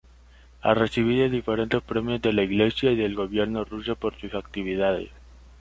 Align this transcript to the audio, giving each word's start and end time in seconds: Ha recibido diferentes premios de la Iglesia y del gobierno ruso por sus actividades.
Ha 0.63 0.73
recibido 0.73 1.29
diferentes 1.29 1.79
premios 1.83 2.23
de 2.23 2.33
la 2.33 2.41
Iglesia 2.41 2.91
y 2.91 2.95
del 2.95 3.13
gobierno 3.13 3.63
ruso 3.65 3.95
por 3.95 4.19
sus 4.19 4.33
actividades. 4.33 5.11